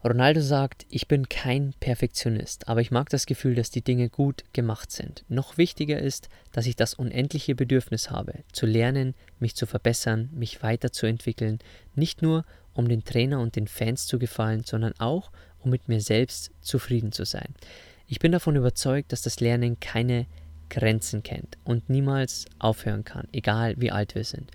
Ronaldo 0.05 0.39
sagt, 0.39 0.85
ich 0.89 1.07
bin 1.07 1.29
kein 1.29 1.73
Perfektionist, 1.79 2.67
aber 2.67 2.79
ich 2.79 2.91
mag 2.91 3.09
das 3.09 3.25
Gefühl, 3.25 3.55
dass 3.55 3.71
die 3.71 3.81
Dinge 3.81 4.09
gut 4.09 4.43
gemacht 4.53 4.91
sind. 4.91 5.25
Noch 5.29 5.57
wichtiger 5.57 5.99
ist, 5.99 6.29
dass 6.51 6.67
ich 6.67 6.75
das 6.75 6.93
unendliche 6.93 7.55
Bedürfnis 7.55 8.11
habe, 8.11 8.43
zu 8.51 8.67
lernen, 8.67 9.15
mich 9.39 9.55
zu 9.55 9.65
verbessern, 9.65 10.29
mich 10.31 10.61
weiterzuentwickeln, 10.61 11.57
nicht 11.95 12.21
nur 12.21 12.45
um 12.75 12.87
den 12.87 13.03
Trainer 13.03 13.39
und 13.39 13.55
den 13.55 13.67
Fans 13.67 14.05
zu 14.05 14.19
gefallen, 14.19 14.63
sondern 14.63 14.93
auch 14.99 15.31
um 15.59 15.71
mit 15.71 15.87
mir 15.87 16.01
selbst 16.01 16.51
zufrieden 16.61 17.11
zu 17.11 17.25
sein. 17.25 17.55
Ich 18.05 18.19
bin 18.19 18.31
davon 18.31 18.55
überzeugt, 18.55 19.11
dass 19.11 19.23
das 19.23 19.39
Lernen 19.39 19.79
keine 19.79 20.27
Grenzen 20.69 21.23
kennt 21.23 21.57
und 21.63 21.89
niemals 21.89 22.45
aufhören 22.59 23.05
kann, 23.05 23.27
egal 23.31 23.73
wie 23.77 23.89
alt 23.89 24.13
wir 24.13 24.23
sind. 24.23 24.51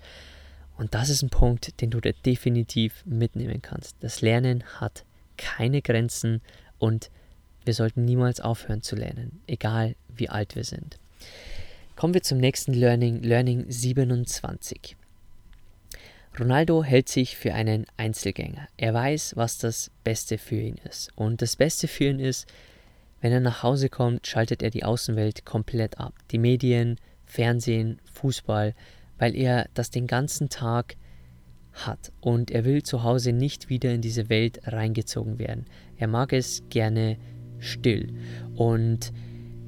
Und 0.77 0.93
das 0.93 1.09
ist 1.09 1.23
ein 1.23 1.29
Punkt, 1.29 1.81
den 1.81 1.89
du 1.89 1.99
dir 1.99 2.13
definitiv 2.13 3.03
mitnehmen 3.05 3.61
kannst. 3.61 3.97
Das 3.99 4.21
Lernen 4.21 4.63
hat 4.79 5.03
keine 5.41 5.81
Grenzen 5.81 6.41
und 6.77 7.09
wir 7.65 7.73
sollten 7.73 8.05
niemals 8.05 8.39
aufhören 8.39 8.81
zu 8.81 8.95
lernen, 8.95 9.41
egal 9.47 9.95
wie 10.09 10.29
alt 10.29 10.55
wir 10.55 10.63
sind. 10.63 10.97
Kommen 11.95 12.13
wir 12.13 12.23
zum 12.23 12.39
nächsten 12.39 12.73
Learning, 12.73 13.21
Learning 13.21 13.65
27. 13.67 14.95
Ronaldo 16.39 16.83
hält 16.83 17.09
sich 17.09 17.35
für 17.35 17.53
einen 17.53 17.85
Einzelgänger. 17.97 18.67
Er 18.77 18.93
weiß, 18.93 19.35
was 19.35 19.57
das 19.57 19.91
Beste 20.03 20.37
für 20.37 20.55
ihn 20.55 20.79
ist. 20.89 21.11
Und 21.15 21.41
das 21.41 21.55
Beste 21.55 21.87
für 21.87 22.05
ihn 22.05 22.19
ist, 22.19 22.47
wenn 23.19 23.33
er 23.33 23.41
nach 23.41 23.63
Hause 23.63 23.89
kommt, 23.89 24.25
schaltet 24.25 24.63
er 24.63 24.69
die 24.69 24.83
Außenwelt 24.83 25.45
komplett 25.45 25.99
ab. 25.99 26.13
Die 26.31 26.39
Medien, 26.39 26.97
Fernsehen, 27.25 27.99
Fußball, 28.13 28.73
weil 29.19 29.35
er 29.35 29.67
das 29.73 29.91
den 29.91 30.07
ganzen 30.07 30.49
Tag 30.49 30.95
hat 31.73 32.11
und 32.19 32.51
er 32.51 32.65
will 32.65 32.83
zu 32.83 33.03
Hause 33.03 33.33
nicht 33.33 33.69
wieder 33.69 33.93
in 33.93 34.01
diese 34.01 34.29
Welt 34.29 34.61
reingezogen 34.65 35.39
werden. 35.39 35.65
Er 35.97 36.07
mag 36.07 36.33
es 36.33 36.63
gerne 36.69 37.17
still 37.59 38.13
und 38.55 39.13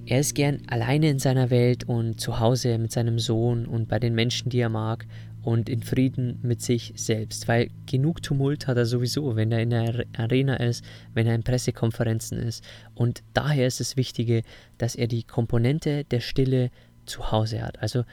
er 0.05 0.19
ist 0.19 0.35
gern 0.35 0.61
alleine 0.67 1.09
in 1.09 1.19
seiner 1.19 1.49
Welt 1.49 1.85
und 1.85 2.19
zu 2.19 2.39
Hause 2.39 2.77
mit 2.77 2.91
seinem 2.91 3.19
Sohn 3.19 3.65
und 3.65 3.87
bei 3.87 3.99
den 3.99 4.13
Menschen, 4.13 4.49
die 4.49 4.59
er 4.59 4.69
mag 4.69 5.05
und 5.43 5.69
in 5.69 5.81
Frieden 5.81 6.39
mit 6.41 6.61
sich 6.61 6.93
selbst, 6.95 7.47
weil 7.47 7.69
genug 7.85 8.21
Tumult 8.21 8.67
hat 8.67 8.77
er 8.77 8.85
sowieso, 8.85 9.35
wenn 9.35 9.51
er 9.51 9.61
in 9.61 9.69
der 9.69 10.05
Arena 10.17 10.55
ist, 10.57 10.83
wenn 11.13 11.27
er 11.27 11.35
in 11.35 11.43
Pressekonferenzen 11.43 12.37
ist 12.37 12.63
und 12.95 13.23
daher 13.33 13.67
ist 13.67 13.79
es 13.79 13.95
Wichtige, 13.95 14.41
dass 14.77 14.95
er 14.95 15.07
die 15.07 15.23
Komponente 15.23 16.03
der 16.05 16.19
Stille 16.19 16.69
zu 17.05 17.31
Hause 17.31 17.61
hat. 17.61 17.81
Also 17.81 18.03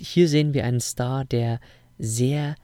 hier 0.00 0.28
sehen 0.28 0.54
wir 0.54 0.64
einen 0.64 0.80
Star, 0.80 1.24
der 1.24 1.60
sehr 1.98 2.54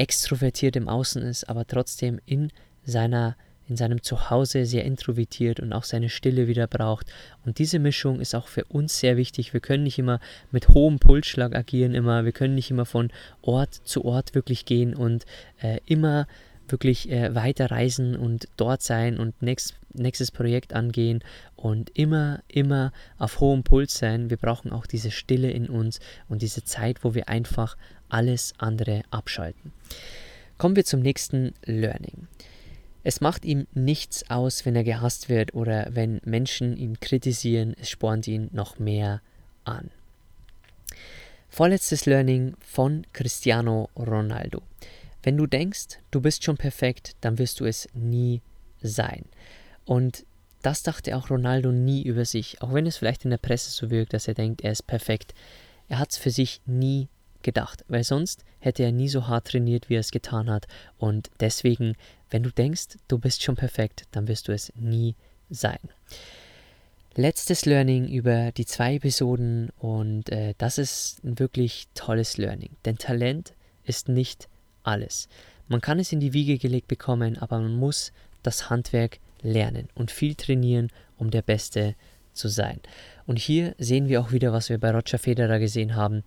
extrovertiert 0.00 0.76
im 0.76 0.88
Außen 0.88 1.22
ist, 1.22 1.48
aber 1.48 1.66
trotzdem 1.66 2.20
in 2.24 2.50
seiner 2.84 3.36
in 3.68 3.76
seinem 3.76 4.02
Zuhause 4.02 4.66
sehr 4.66 4.84
introvertiert 4.84 5.60
und 5.60 5.72
auch 5.72 5.84
seine 5.84 6.08
Stille 6.08 6.48
wieder 6.48 6.66
braucht. 6.66 7.06
Und 7.46 7.60
diese 7.60 7.78
Mischung 7.78 8.20
ist 8.20 8.34
auch 8.34 8.48
für 8.48 8.64
uns 8.64 8.98
sehr 8.98 9.16
wichtig. 9.16 9.52
Wir 9.52 9.60
können 9.60 9.84
nicht 9.84 9.96
immer 9.96 10.18
mit 10.50 10.70
hohem 10.70 10.98
Pulsschlag 10.98 11.54
agieren, 11.54 11.94
immer. 11.94 12.24
Wir 12.24 12.32
können 12.32 12.56
nicht 12.56 12.72
immer 12.72 12.84
von 12.84 13.12
Ort 13.42 13.72
zu 13.72 14.04
Ort 14.04 14.34
wirklich 14.34 14.64
gehen 14.64 14.92
und 14.92 15.24
äh, 15.62 15.78
immer 15.86 16.26
wirklich 16.66 17.10
äh, 17.10 17.32
weiter 17.34 17.70
reisen 17.70 18.16
und 18.16 18.48
dort 18.56 18.82
sein 18.82 19.18
und 19.18 19.40
nächst, 19.40 19.78
nächstes 19.94 20.32
Projekt 20.32 20.72
angehen 20.72 21.22
und 21.54 21.96
immer, 21.96 22.40
immer 22.48 22.92
auf 23.18 23.38
hohem 23.38 23.62
Puls 23.62 23.96
sein. 23.96 24.30
Wir 24.30 24.36
brauchen 24.36 24.72
auch 24.72 24.86
diese 24.86 25.12
Stille 25.12 25.50
in 25.50 25.68
uns 25.68 26.00
und 26.28 26.42
diese 26.42 26.64
Zeit, 26.64 27.04
wo 27.04 27.14
wir 27.14 27.28
einfach 27.28 27.76
alles 28.10 28.52
andere 28.58 29.02
abschalten. 29.10 29.72
Kommen 30.58 30.76
wir 30.76 30.84
zum 30.84 31.00
nächsten 31.00 31.54
Learning. 31.64 32.28
Es 33.02 33.20
macht 33.20 33.44
ihm 33.44 33.66
nichts 33.72 34.28
aus, 34.28 34.66
wenn 34.66 34.76
er 34.76 34.84
gehasst 34.84 35.28
wird 35.28 35.54
oder 35.54 35.88
wenn 35.92 36.20
Menschen 36.24 36.76
ihn 36.76 37.00
kritisieren, 37.00 37.74
es 37.80 37.88
spornt 37.88 38.28
ihn 38.28 38.50
noch 38.52 38.78
mehr 38.78 39.22
an. 39.64 39.90
Vorletztes 41.48 42.06
Learning 42.06 42.54
von 42.60 43.06
Cristiano 43.12 43.88
Ronaldo. 43.96 44.62
Wenn 45.22 45.36
du 45.36 45.46
denkst, 45.46 45.98
du 46.10 46.20
bist 46.20 46.44
schon 46.44 46.56
perfekt, 46.56 47.16
dann 47.22 47.38
wirst 47.38 47.60
du 47.60 47.64
es 47.64 47.88
nie 47.94 48.42
sein. 48.82 49.24
Und 49.84 50.24
das 50.62 50.82
dachte 50.82 51.16
auch 51.16 51.30
Ronaldo 51.30 51.72
nie 51.72 52.02
über 52.02 52.24
sich, 52.24 52.60
auch 52.62 52.72
wenn 52.72 52.86
es 52.86 52.98
vielleicht 52.98 53.24
in 53.24 53.30
der 53.30 53.38
Presse 53.38 53.70
so 53.70 53.90
wirkt, 53.90 54.12
dass 54.12 54.28
er 54.28 54.34
denkt, 54.34 54.62
er 54.62 54.72
ist 54.72 54.86
perfekt. 54.86 55.34
Er 55.88 55.98
hat 55.98 56.12
es 56.12 56.18
für 56.18 56.30
sich 56.30 56.60
nie 56.66 57.08
gedacht, 57.42 57.84
weil 57.88 58.04
sonst 58.04 58.44
hätte 58.58 58.82
er 58.82 58.92
nie 58.92 59.08
so 59.08 59.26
hart 59.26 59.48
trainiert, 59.48 59.88
wie 59.88 59.96
er 59.96 60.00
es 60.00 60.10
getan 60.10 60.50
hat. 60.50 60.66
Und 60.98 61.30
deswegen, 61.40 61.96
wenn 62.30 62.42
du 62.42 62.50
denkst, 62.50 62.98
du 63.08 63.18
bist 63.18 63.42
schon 63.42 63.56
perfekt, 63.56 64.04
dann 64.12 64.28
wirst 64.28 64.48
du 64.48 64.52
es 64.52 64.72
nie 64.76 65.14
sein. 65.50 65.78
Letztes 67.16 67.66
Learning 67.66 68.06
über 68.08 68.52
die 68.52 68.66
zwei 68.66 68.94
Episoden 68.94 69.70
und 69.78 70.30
äh, 70.30 70.54
das 70.58 70.78
ist 70.78 71.24
ein 71.24 71.38
wirklich 71.40 71.88
tolles 71.94 72.36
Learning, 72.36 72.70
denn 72.84 72.98
Talent 72.98 73.52
ist 73.84 74.08
nicht 74.08 74.48
alles. 74.84 75.28
Man 75.66 75.80
kann 75.80 75.98
es 75.98 76.12
in 76.12 76.20
die 76.20 76.32
Wiege 76.32 76.56
gelegt 76.56 76.86
bekommen, 76.86 77.36
aber 77.36 77.58
man 77.58 77.74
muss 77.74 78.12
das 78.42 78.70
Handwerk 78.70 79.18
lernen 79.42 79.88
und 79.94 80.10
viel 80.10 80.34
trainieren, 80.34 80.88
um 81.18 81.30
der 81.30 81.42
Beste 81.42 81.94
zu 82.32 82.48
sein. 82.48 82.80
Und 83.26 83.38
hier 83.38 83.74
sehen 83.78 84.08
wir 84.08 84.20
auch 84.20 84.32
wieder, 84.32 84.52
was 84.52 84.68
wir 84.68 84.78
bei 84.78 84.90
Roger 84.90 85.18
Federer 85.18 85.58
gesehen 85.58 85.96
haben. 85.96 86.22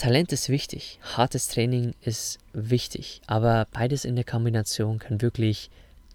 Talent 0.00 0.32
ist 0.32 0.48
wichtig, 0.48 0.98
hartes 1.02 1.48
Training 1.48 1.92
ist 2.00 2.38
wichtig, 2.54 3.20
aber 3.26 3.66
beides 3.70 4.06
in 4.06 4.16
der 4.16 4.24
Kombination 4.24 4.98
kann 4.98 5.20
wirklich 5.20 5.68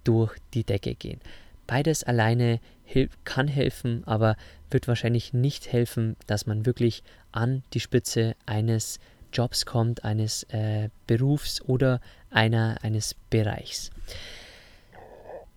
durch 0.03 0.35
die 0.55 0.63
Decke 0.63 0.95
gehen. 0.95 1.21
Beides 1.67 2.03
alleine 2.03 2.59
kann 3.25 3.47
helfen, 3.47 4.01
aber 4.07 4.37
wird 4.71 4.87
wahrscheinlich 4.87 5.33
nicht 5.33 5.71
helfen, 5.71 6.15
dass 6.25 6.47
man 6.47 6.65
wirklich 6.65 7.03
an 7.31 7.61
die 7.75 7.79
Spitze 7.79 8.35
eines 8.47 8.99
Jobs 9.31 9.67
kommt, 9.67 10.03
eines 10.03 10.41
äh, 10.49 10.89
Berufs 11.05 11.61
oder 11.61 12.01
einer, 12.31 12.79
eines 12.81 13.13
Bereichs. 13.29 13.91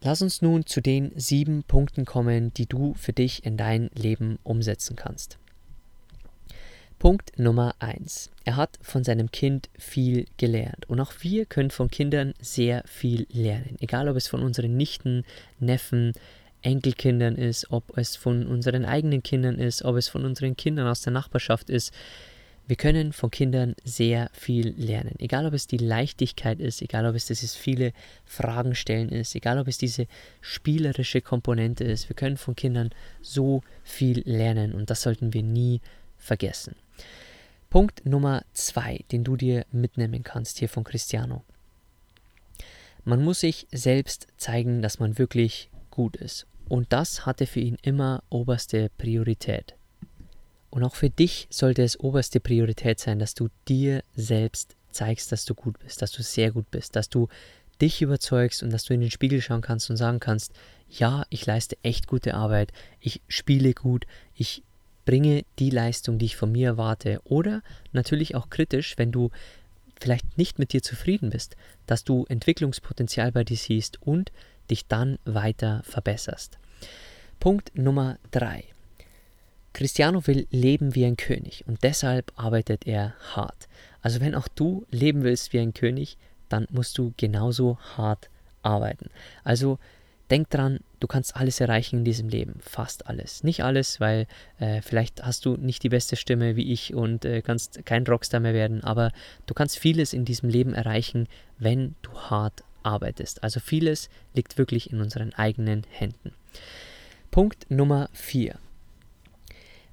Lass 0.03 0.21
uns 0.21 0.43
nun 0.43 0.67
zu 0.67 0.83
den 0.83 1.19
sieben 1.19 1.63
Punkten 1.63 2.05
kommen, 2.05 2.53
die 2.53 2.67
du 2.67 2.93
für 2.93 3.15
dich 3.15 3.47
in 3.47 3.57
dein 3.57 3.89
Leben 3.95 4.39
umsetzen 4.45 4.97
kannst. 4.97 5.39
Punkt 6.99 7.39
Nummer 7.39 7.77
1. 7.79 8.31
Er 8.45 8.57
hat 8.57 8.79
von 8.83 9.05
seinem 9.05 9.31
Kind 9.31 9.69
viel 9.79 10.27
gelernt. 10.37 10.89
Und 10.89 11.01
auch 11.01 11.13
wir 11.21 11.47
können 11.47 11.71
von 11.71 11.91
Kindern 11.91 12.35
sehr 12.41 12.83
viel 12.87 13.27
lernen. 13.31 13.77
Egal 13.81 14.09
ob 14.09 14.17
es 14.17 14.27
von 14.27 14.43
unseren 14.43 14.77
Nichten, 14.77 15.25
Neffen, 15.61 16.13
Enkelkindern 16.63 17.37
ist, 17.37 17.71
ob 17.71 17.97
es 17.97 18.17
von 18.17 18.47
unseren 18.47 18.85
eigenen 18.85 19.23
Kindern 19.23 19.59
ist, 19.59 19.85
ob 19.85 19.97
es 19.97 20.09
von 20.09 20.25
unseren 20.25 20.57
Kindern 20.57 20.89
aus 20.89 21.03
der 21.03 21.13
Nachbarschaft 21.13 21.71
ist. 21.71 21.93
Wir 22.67 22.77
können 22.77 23.13
von 23.13 23.31
Kindern 23.31 23.77
sehr 23.85 24.29
viel 24.35 24.75
lernen. 24.77 25.15
Egal 25.21 25.47
ob 25.47 25.55
es 25.55 25.69
die 25.69 25.79
Leichtigkeit 25.79 26.61
ist, 26.61 26.83
egal 26.83 27.07
ob 27.07 27.15
es 27.15 27.27
dieses 27.27 27.55
viele 27.55 27.93
Fragen 28.27 28.75
stellen 28.75 29.09
ist, 29.09 29.35
egal 29.35 29.59
ob 29.59 29.69
es 29.69 29.79
diese 29.79 30.07
spielerische 30.43 31.23
Komponente 31.23 31.85
ist. 31.85 32.11
Wir 32.11 32.17
können 32.17 32.37
von 32.37 32.57
Kindern 32.57 32.91
so 33.23 33.63
viel 33.85 34.23
lernen 34.27 34.75
und 34.75 34.91
das 34.91 35.01
sollten 35.01 35.33
wir 35.33 35.43
nie 35.43 35.81
vergessen. 36.19 36.77
Punkt 37.71 38.07
Nummer 38.07 38.45
zwei, 38.53 39.05
den 39.13 39.25
du 39.25 39.37
dir 39.37 39.67
mitnehmen 39.71 40.23
kannst 40.23 40.59
hier 40.59 40.69
von 40.69 40.85
Cristiano. 40.85 41.45
Man 43.05 43.23
muss 43.23 43.41
sich 43.41 43.67
selbst 43.73 44.27
zeigen, 44.37 44.83
dass 44.83 44.99
man 44.99 45.19
wirklich 45.19 45.71
gut 45.91 46.17
ist. 46.17 46.47
Und 46.69 46.93
das 46.93 47.25
hatte 47.25 47.47
für 47.47 47.61
ihn 47.61 47.79
immer 47.83 48.23
oberste 48.29 48.91
Priorität. 48.99 49.75
Und 50.71 50.85
auch 50.85 50.95
für 50.95 51.11
dich 51.11 51.47
sollte 51.51 51.83
es 51.83 51.99
oberste 51.99 52.41
Priorität 52.41 53.01
sein, 53.01 53.19
dass 53.19 53.35
du 53.35 53.49
dir 53.67 54.03
selbst 54.15 54.77
zeigst, 54.91 55.33
dass 55.33 55.45
du 55.45 55.55
gut 55.55 55.79
bist, 55.79 56.03
dass 56.03 56.13
du 56.13 56.23
sehr 56.23 56.51
gut 56.51 56.71
bist, 56.71 56.97
dass 56.97 57.09
du 57.09 57.29
dich 57.81 58.03
überzeugst 58.03 58.63
und 58.63 58.71
dass 58.71 58.85
du 58.85 58.95
in 58.95 59.01
den 59.01 59.11
Spiegel 59.11 59.41
schauen 59.41 59.63
kannst 59.63 59.89
und 59.89 59.97
sagen 59.97 60.21
kannst, 60.21 60.53
ja, 60.91 61.25
ich 61.31 61.47
leiste 61.47 61.77
echt 61.83 62.07
gute 62.07 62.35
Arbeit, 62.35 62.73
ich 63.01 63.23
spiele 63.29 63.73
gut, 63.73 64.07
ich 64.35 64.63
bringe 65.09 65.47
die 65.59 65.71
Leistung, 65.71 66.19
die 66.19 66.27
ich 66.27 66.37
von 66.37 66.53
mir 66.53 66.67
erwarte. 66.67 67.23
Oder 67.25 67.63
natürlich 67.93 68.35
auch 68.35 68.51
kritisch, 68.51 68.99
wenn 68.99 69.11
du 69.11 69.31
vielleicht 69.99 70.37
nicht 70.37 70.59
mit 70.59 70.75
dir 70.75 70.83
zufrieden 70.83 71.31
bist, 71.31 71.57
dass 71.87 72.05
du 72.05 72.27
Entwicklungspotenzial 72.29 73.33
bei 73.33 73.43
dir 73.43 73.57
siehst 73.57 74.03
und 74.03 74.33
dich 74.71 74.87
dann 74.87 75.19
weiter 75.25 75.81
verbesserst. 75.85 76.59
Punkt 77.41 77.73
Nummer 77.75 78.19
3. 78.33 78.65
Cristiano 79.73 80.27
will 80.27 80.47
leben 80.51 80.95
wie 80.95 81.07
ein 81.07 81.17
König 81.17 81.65
und 81.67 81.83
deshalb 81.85 82.31
arbeitet 82.37 82.87
er 82.87 83.15
hart. 83.35 83.67
Also 84.03 84.21
wenn 84.21 84.35
auch 84.35 84.49
du 84.49 84.85
leben 84.91 85.23
willst 85.25 85.55
wie 85.55 85.61
ein 85.61 85.73
König, 85.73 86.19
dann 86.51 86.67
musst 86.71 86.99
du 86.99 87.15
genauso 87.17 87.79
hart 87.97 88.29
arbeiten. 88.61 89.09
Also 89.43 89.79
denk 90.31 90.51
dran, 90.51 90.81
du 91.01 91.07
kannst 91.07 91.37
alles 91.37 91.61
erreichen 91.61 92.01
in 92.01 92.05
diesem 92.05 92.29
Leben, 92.29 92.61
fast 92.61 93.07
alles. 93.07 93.45
Nicht 93.45 93.63
alles, 93.63 94.01
weil 94.01 94.27
äh, 94.59 94.83
vielleicht 94.83 95.25
hast 95.25 95.45
du 95.45 95.57
nicht 95.57 95.83
die 95.83 95.89
beste 95.89 96.17
Stimme 96.17 96.57
wie 96.57 96.73
ich 96.73 96.95
und 96.95 97.25
äh, 97.25 97.43
kannst 97.43 97.85
kein 97.87 98.07
Rockstar 98.07 98.41
mehr 98.41 98.55
werden, 98.55 98.85
aber 98.85 99.13
du 99.47 99.55
kannst 99.55 99.79
vieles 99.79 100.13
in 100.13 100.25
diesem 100.25 100.49
Leben 100.49 100.75
erreichen, 100.75 101.29
wenn 101.59 101.95
du 102.03 102.13
hart 102.13 102.65
arbeitest. 102.83 103.43
Also 103.43 103.61
vieles 103.61 104.09
liegt 104.35 104.59
wirklich 104.59 104.93
in 104.93 105.01
unseren 105.01 105.35
eigenen 105.35 105.85
Händen. 105.91 106.33
Punkt 107.31 107.71
Nummer 107.71 108.09
4. 108.13 108.59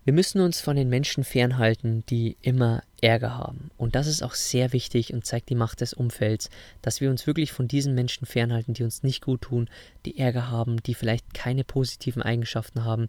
Wir 0.06 0.14
müssen 0.14 0.40
uns 0.40 0.62
von 0.62 0.76
den 0.76 0.88
Menschen 0.88 1.24
fernhalten, 1.24 2.04
die 2.12 2.38
immer 2.44 2.84
Ärger 3.02 3.40
haben. 3.40 3.72
Und 3.76 3.96
das 3.96 4.06
ist 4.06 4.22
auch 4.22 4.36
sehr 4.36 4.72
wichtig 4.72 5.12
und 5.12 5.26
zeigt 5.26 5.50
die 5.50 5.56
Macht 5.56 5.82
des 5.82 5.96
Umfelds, 5.96 6.52
dass 6.84 7.02
wir 7.02 7.10
uns 7.10 7.26
wirklich 7.26 7.52
von 7.52 7.68
diesen 7.68 7.96
Menschen 7.96 8.28
fernhalten, 8.28 8.76
die 8.76 8.84
uns 8.84 9.02
nicht 9.02 9.24
gut 9.24 9.42
tun, 9.42 9.68
die 10.06 10.20
Ärger 10.20 10.52
haben, 10.52 10.78
die 10.84 10.94
vielleicht 10.94 11.34
keine 11.34 11.64
positiven 11.64 12.22
Eigenschaften 12.22 12.86
haben, 12.86 13.08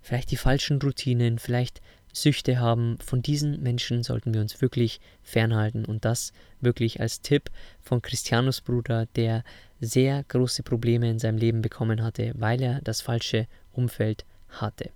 vielleicht 0.00 0.30
die 0.30 0.38
falschen 0.38 0.80
Routinen, 0.80 1.38
vielleicht 1.38 1.82
Süchte 2.10 2.58
haben. 2.58 2.96
Von 3.04 3.20
diesen 3.20 3.62
Menschen 3.62 4.02
sollten 4.02 4.32
wir 4.32 4.40
uns 4.40 4.62
wirklich 4.62 4.98
fernhalten 5.22 5.84
und 5.84 6.06
das 6.06 6.32
wirklich 6.62 7.00
als 7.00 7.20
Tipp 7.20 7.50
von 7.82 8.00
Christianus 8.00 8.62
Bruder, 8.62 9.04
der 9.14 9.44
sehr 9.78 10.24
große 10.24 10.62
Probleme 10.62 11.10
in 11.10 11.18
seinem 11.18 11.36
Leben 11.36 11.60
bekommen 11.60 12.02
hatte, 12.02 12.32
weil 12.34 12.62
er 12.62 12.80
das 12.80 13.02
falsche 13.02 13.46
Umfeld 13.72 14.24
hatte. 14.48 14.90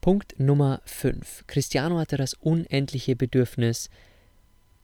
Punkt 0.00 0.40
Nummer 0.40 0.80
5. 0.86 1.44
Cristiano 1.46 1.98
hatte 1.98 2.16
das 2.16 2.34
unendliche 2.34 3.16
Bedürfnis 3.16 3.90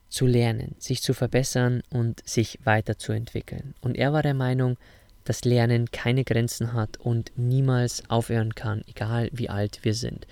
zu 0.09 0.27
lernen, 0.27 0.75
sich 0.79 1.03
zu 1.03 1.15
verbessern 1.15 1.83
und 1.91 2.27
sich 2.29 2.59
weiterzuentwickeln. 2.65 3.75
Und 3.81 3.97
er 3.97 4.13
war 4.13 4.23
der 4.23 4.35
Meinung, 4.35 4.77
dass 5.25 5.45
Lernen 5.45 5.91
keine 5.91 6.23
Grenzen 6.23 6.73
hat 6.73 6.99
und 6.99 7.33
niemals 7.37 8.09
aufhören 8.09 8.55
kann, 8.55 8.83
egal 8.87 9.31
wie 9.33 9.49
alt 9.49 9.81
wir 9.83 9.95
sind. 9.95 10.27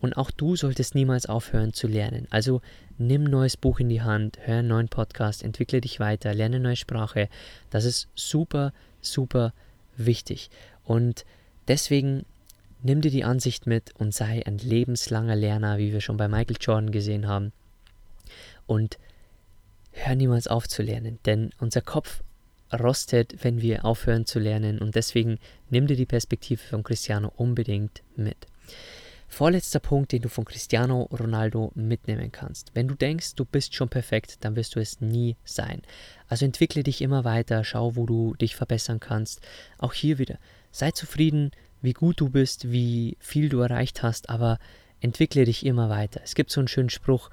Und 0.00 0.16
auch 0.16 0.30
du 0.30 0.56
solltest 0.56 0.94
niemals 0.94 1.26
aufhören 1.26 1.72
zu 1.72 1.88
lernen. 1.88 2.28
Also 2.30 2.62
nimm 2.96 3.24
ein 3.24 3.30
neues 3.30 3.56
Buch 3.56 3.80
in 3.80 3.88
die 3.88 4.02
Hand, 4.02 4.38
hör 4.42 4.60
einen 4.60 4.68
neuen 4.68 4.88
Podcast, 4.88 5.42
entwickle 5.42 5.80
dich 5.80 5.98
weiter, 5.98 6.32
lerne 6.32 6.56
eine 6.56 6.62
neue 6.62 6.76
Sprache. 6.76 7.28
Das 7.70 7.84
ist 7.84 8.08
super, 8.14 8.72
super 9.00 9.52
wichtig. 9.96 10.50
Und 10.84 11.24
deswegen 11.66 12.24
Nimm 12.82 13.00
dir 13.00 13.10
die 13.10 13.24
Ansicht 13.24 13.66
mit 13.66 13.94
und 13.96 14.14
sei 14.14 14.46
ein 14.46 14.58
lebenslanger 14.58 15.36
Lerner, 15.36 15.78
wie 15.78 15.92
wir 15.92 16.00
schon 16.00 16.16
bei 16.16 16.28
Michael 16.28 16.56
Jordan 16.60 16.92
gesehen 16.92 17.26
haben. 17.26 17.52
Und 18.66 18.98
hör 19.92 20.14
niemals 20.14 20.46
auf 20.46 20.68
zu 20.68 20.82
lernen, 20.82 21.18
denn 21.26 21.50
unser 21.58 21.80
Kopf 21.80 22.22
rostet, 22.72 23.42
wenn 23.42 23.62
wir 23.62 23.84
aufhören 23.84 24.26
zu 24.26 24.38
lernen 24.38 24.78
und 24.78 24.94
deswegen 24.94 25.38
nimm 25.70 25.86
dir 25.86 25.96
die 25.96 26.06
Perspektive 26.06 26.62
von 26.62 26.82
Cristiano 26.82 27.32
unbedingt 27.36 28.02
mit. 28.14 28.36
Vorletzter 29.30 29.80
Punkt, 29.80 30.12
den 30.12 30.22
du 30.22 30.28
von 30.28 30.46
Cristiano 30.46 31.02
Ronaldo 31.12 31.70
mitnehmen 31.74 32.32
kannst. 32.32 32.70
Wenn 32.74 32.88
du 32.88 32.94
denkst, 32.94 33.34
du 33.34 33.44
bist 33.44 33.74
schon 33.74 33.90
perfekt, 33.90 34.38
dann 34.40 34.56
wirst 34.56 34.74
du 34.74 34.80
es 34.80 35.02
nie 35.02 35.36
sein. 35.44 35.82
Also 36.28 36.46
entwickle 36.46 36.82
dich 36.82 37.02
immer 37.02 37.24
weiter, 37.24 37.62
schau, 37.62 37.94
wo 37.94 38.06
du 38.06 38.34
dich 38.34 38.56
verbessern 38.56 39.00
kannst. 39.00 39.42
Auch 39.76 39.92
hier 39.92 40.18
wieder, 40.18 40.38
sei 40.72 40.92
zufrieden 40.92 41.50
wie 41.82 41.92
gut 41.92 42.20
du 42.20 42.28
bist, 42.30 42.70
wie 42.70 43.16
viel 43.20 43.48
du 43.48 43.60
erreicht 43.60 44.02
hast, 44.02 44.28
aber 44.30 44.58
entwickle 45.00 45.44
dich 45.44 45.64
immer 45.64 45.88
weiter. 45.88 46.20
Es 46.24 46.34
gibt 46.34 46.50
so 46.50 46.60
einen 46.60 46.68
schönen 46.68 46.90
Spruch, 46.90 47.30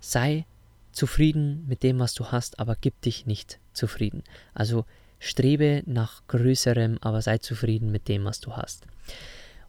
sei 0.00 0.46
zufrieden 0.92 1.64
mit 1.68 1.82
dem, 1.82 1.98
was 1.98 2.14
du 2.14 2.26
hast, 2.26 2.58
aber 2.58 2.76
gib 2.80 3.00
dich 3.02 3.26
nicht 3.26 3.58
zufrieden. 3.72 4.22
Also 4.54 4.84
strebe 5.18 5.82
nach 5.86 6.22
Größerem, 6.28 6.98
aber 7.00 7.22
sei 7.22 7.38
zufrieden 7.38 7.90
mit 7.90 8.08
dem, 8.08 8.24
was 8.24 8.40
du 8.40 8.56
hast. 8.56 8.86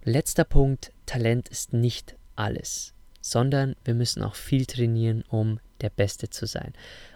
Letzter 0.03 0.45
Punkt, 0.45 0.91
Talent 1.05 1.49
ist 1.49 1.73
nicht 1.73 2.15
alles, 2.35 2.93
sondern 3.21 3.75
wir 3.83 3.93
müssen 3.93 4.23
auch 4.23 4.35
viel 4.35 4.65
trainieren, 4.65 5.23
um 5.29 5.59
der 5.81 5.89
Beste 5.89 6.29
zu 6.29 6.47
sein. 6.47 6.73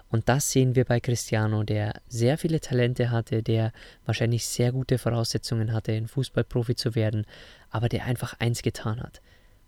Und 0.09 0.29
das 0.29 0.51
sehen 0.51 0.75
wir 0.75 0.85
bei 0.85 0.99
Cristiano, 0.99 1.63
der 1.63 2.01
sehr 2.07 2.37
viele 2.37 2.59
Talente 2.59 3.11
hatte, 3.11 3.43
der 3.43 3.71
wahrscheinlich 4.05 4.45
sehr 4.45 4.71
gute 4.71 4.97
Voraussetzungen 4.97 5.73
hatte, 5.73 5.91
ein 5.93 6.07
Fußballprofi 6.07 6.75
zu 6.75 6.95
werden, 6.95 7.25
aber 7.69 7.89
der 7.89 8.05
einfach 8.05 8.35
eins 8.39 8.61
getan 8.61 9.01
hat: 9.01 9.21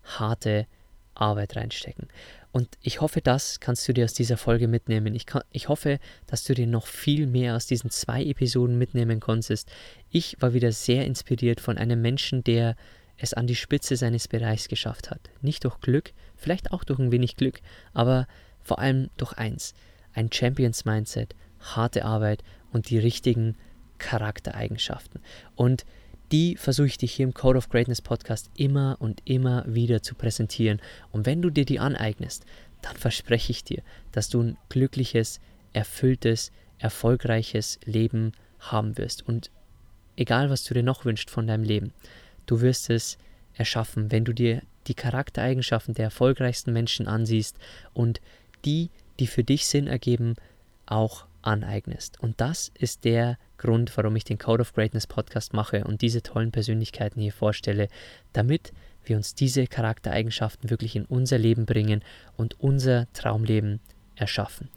harte 0.04 0.66
Arbeit 1.14 1.56
reinstecken. 1.56 2.08
Und 2.52 2.78
ich 2.80 3.00
hoffe, 3.00 3.20
das 3.20 3.60
kannst 3.60 3.86
du 3.88 3.92
dir 3.92 4.04
aus 4.04 4.14
dieser 4.14 4.36
Folge 4.36 4.68
mitnehmen. 4.68 5.14
Ich, 5.14 5.26
kann, 5.26 5.42
ich 5.50 5.68
hoffe, 5.68 5.98
dass 6.26 6.44
du 6.44 6.54
dir 6.54 6.66
noch 6.66 6.86
viel 6.86 7.26
mehr 7.26 7.56
aus 7.56 7.66
diesen 7.66 7.90
zwei 7.90 8.24
Episoden 8.24 8.78
mitnehmen 8.78 9.20
konntest. 9.20 9.70
Ich 10.10 10.40
war 10.40 10.54
wieder 10.54 10.72
sehr 10.72 11.04
inspiriert 11.04 11.60
von 11.60 11.76
einem 11.76 12.00
Menschen, 12.00 12.42
der 12.44 12.74
es 13.18 13.34
an 13.34 13.46
die 13.46 13.56
Spitze 13.56 13.96
seines 13.96 14.28
Bereichs 14.28 14.68
geschafft 14.68 15.10
hat. 15.10 15.20
Nicht 15.42 15.64
durch 15.64 15.80
Glück, 15.80 16.12
vielleicht 16.36 16.72
auch 16.72 16.84
durch 16.84 17.00
ein 17.00 17.12
wenig 17.12 17.36
Glück, 17.36 17.60
aber 17.92 18.26
vor 18.62 18.78
allem 18.78 19.10
durch 19.16 19.32
eins 19.34 19.74
ein 20.18 20.32
Champions-Mindset, 20.32 21.34
harte 21.60 22.04
Arbeit 22.04 22.42
und 22.72 22.90
die 22.90 22.98
richtigen 22.98 23.56
Charaktereigenschaften. 23.98 25.20
Und 25.54 25.86
die 26.32 26.56
versuche 26.56 26.88
ich 26.88 26.98
dir 26.98 27.08
hier 27.08 27.24
im 27.24 27.34
Code 27.34 27.56
of 27.56 27.68
Greatness 27.68 28.02
Podcast 28.02 28.50
immer 28.56 28.96
und 28.98 29.22
immer 29.24 29.64
wieder 29.66 30.02
zu 30.02 30.14
präsentieren. 30.14 30.80
Und 31.12 31.24
wenn 31.24 31.40
du 31.40 31.50
dir 31.50 31.64
die 31.64 31.78
aneignest, 31.78 32.44
dann 32.82 32.96
verspreche 32.96 33.52
ich 33.52 33.64
dir, 33.64 33.82
dass 34.12 34.28
du 34.28 34.42
ein 34.42 34.58
glückliches, 34.68 35.40
erfülltes, 35.72 36.50
erfolgreiches 36.78 37.78
Leben 37.84 38.32
haben 38.58 38.98
wirst. 38.98 39.26
Und 39.26 39.50
egal, 40.16 40.50
was 40.50 40.64
du 40.64 40.74
dir 40.74 40.82
noch 40.82 41.04
wünschst 41.04 41.30
von 41.30 41.46
deinem 41.46 41.64
Leben, 41.64 41.92
du 42.46 42.60
wirst 42.60 42.90
es 42.90 43.18
erschaffen, 43.54 44.10
wenn 44.10 44.24
du 44.24 44.32
dir 44.32 44.62
die 44.88 44.94
Charaktereigenschaften 44.94 45.94
der 45.94 46.06
erfolgreichsten 46.06 46.72
Menschen 46.72 47.06
ansiehst 47.06 47.56
und 47.94 48.20
die 48.64 48.90
die 49.18 49.26
für 49.26 49.44
dich 49.44 49.66
Sinn 49.66 49.86
ergeben, 49.86 50.34
auch 50.86 51.26
aneignest. 51.42 52.20
Und 52.20 52.40
das 52.40 52.70
ist 52.78 53.04
der 53.04 53.38
Grund, 53.56 53.96
warum 53.96 54.16
ich 54.16 54.24
den 54.24 54.38
Code 54.38 54.60
of 54.60 54.72
Greatness 54.72 55.06
Podcast 55.06 55.52
mache 55.52 55.84
und 55.84 56.02
diese 56.02 56.22
tollen 56.22 56.52
Persönlichkeiten 56.52 57.20
hier 57.20 57.32
vorstelle, 57.32 57.88
damit 58.32 58.72
wir 59.04 59.16
uns 59.16 59.34
diese 59.34 59.66
Charaktereigenschaften 59.66 60.70
wirklich 60.70 60.96
in 60.96 61.04
unser 61.04 61.38
Leben 61.38 61.66
bringen 61.66 62.02
und 62.36 62.60
unser 62.60 63.10
Traumleben 63.12 63.80
erschaffen. 64.14 64.68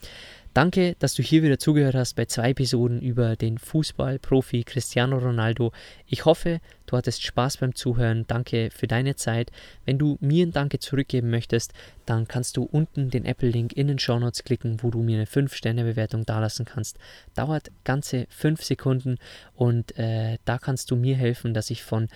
Danke, 0.54 0.98
dass 1.00 1.14
du 1.14 1.24
hier 1.24 1.44
wieder 1.44 1.60
zugehört 1.60 1.96
hast 1.96 2.16
bei 2.16 2.26
zwei 2.26 2.50
Episoden 2.50 3.02
über 3.02 3.38
den 3.38 3.58
Fußballprofi 3.58 4.66
Cristiano 4.66 5.18
Ronaldo. 5.18 5.72
Ich 6.08 6.26
hoffe, 6.26 6.60
du 6.88 6.98
hattest 6.98 7.24
Spaß 7.24 7.56
beim 7.58 7.74
Zuhören. 7.74 8.26
Danke 8.28 8.70
für 8.70 8.86
deine 8.86 9.16
Zeit. 9.16 9.50
Wenn 9.86 9.98
du 9.98 10.18
mir 10.20 10.46
ein 10.46 10.52
Danke 10.52 10.80
zurückgeben 10.80 11.30
möchtest, 11.30 11.72
dann 12.06 12.28
kannst 12.28 12.58
du 12.58 12.64
unten 12.64 13.10
den 13.10 13.24
Apple-Link 13.24 13.72
in 13.72 13.88
den 13.88 13.98
Show 13.98 14.20
Notes 14.20 14.44
klicken, 14.44 14.84
wo 14.84 14.92
du 14.92 15.02
mir 15.02 15.16
eine 15.16 15.26
5-Sterne-Bewertung 15.26 16.26
dalassen 16.26 16.66
kannst. 16.66 16.98
Dauert 17.34 17.72
ganze 17.86 18.26
5 18.30 18.62
Sekunden 18.62 19.20
und 19.56 19.98
äh, 19.98 20.38
da 20.44 20.58
kannst 20.58 20.92
du 20.92 20.98
mir 20.98 21.16
helfen, 21.16 21.54
dass 21.54 21.70
ich 21.70 21.82
von 21.82 22.10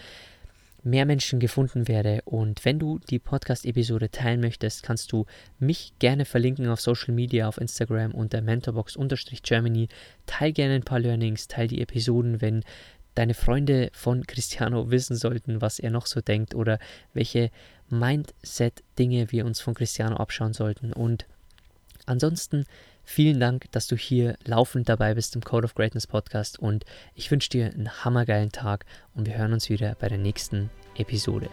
mehr 0.86 1.06
Menschen 1.06 1.40
gefunden 1.40 1.88
werde. 1.88 2.22
Und 2.26 2.64
wenn 2.64 2.80
du 2.80 3.00
die 3.10 3.20
Podcast-Episode 3.20 4.12
teilen 4.12 4.40
möchtest, 4.40 4.84
kannst 4.84 5.12
du 5.12 5.26
mich 5.60 5.94
gerne 6.00 6.26
verlinken 6.26 6.70
auf 6.70 6.80
Social 6.80 7.14
Media, 7.14 7.48
auf 7.48 7.60
Instagram 7.60 8.14
unter 8.14 8.42
mentorbox-germany. 8.42 9.90
Teil 10.28 10.54
gerne 10.54 10.76
ein 10.76 10.84
paar 10.84 11.00
Learnings, 11.00 11.48
teil 11.48 11.68
die 11.68 11.82
Episoden, 11.82 12.40
wenn 12.40 12.64
deine 13.16 13.34
Freunde 13.34 13.90
von 13.94 14.28
Cristiano 14.28 14.92
wissen 14.92 15.16
sollten, 15.16 15.62
was 15.62 15.80
er 15.80 15.90
noch 15.90 16.06
so 16.06 16.22
denkt 16.22 16.54
oder 16.54 16.80
welche 17.14 17.50
Mindset-Dinge 17.90 19.32
wir 19.32 19.46
uns 19.46 19.62
von 19.62 19.74
Cristiano 19.74 20.18
abschauen 20.18 20.54
sollten. 20.54 20.94
Und 20.94 21.26
ansonsten 22.06 22.66
vielen 23.06 23.40
Dank, 23.40 23.72
dass 23.72 23.88
du 23.88 23.96
hier 23.96 24.36
laufend 24.44 24.90
dabei 24.90 25.14
bist 25.14 25.36
im 25.36 25.44
Code 25.44 25.66
of 25.66 25.76
Greatness 25.76 26.08
Podcast 26.08 26.60
und 26.60 26.86
ich 27.14 27.32
wünsche 27.32 27.50
dir 27.50 27.66
einen 27.66 28.04
hammergeilen 28.04 28.52
Tag 28.52 28.86
und 29.14 29.28
wir 29.28 29.38
hören 29.38 29.54
uns 29.54 29.70
wieder 29.70 29.96
bei 30.00 30.10
der 30.10 30.18
nächsten 30.18 30.70
Episode. 30.98 31.50